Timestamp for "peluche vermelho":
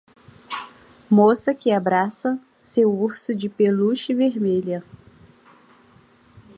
3.47-4.81